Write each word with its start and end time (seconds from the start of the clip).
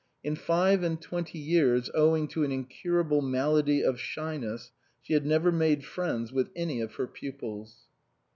In 0.23 0.35
five 0.35 0.81
and 0.81 0.99
twenty 0.99 1.37
years, 1.37 1.91
owing 1.93 2.27
to 2.29 2.43
an 2.43 2.51
incurable 2.51 3.21
malady 3.21 3.83
of 3.83 3.99
shyness, 3.99 4.71
she 4.99 5.13
had 5.13 5.27
never 5.27 5.51
made 5.51 5.85
friends 5.85 6.33
with 6.33 6.49
any 6.55 6.81
of 6.81 6.95
her 6.95 7.05
pupils. 7.05 7.81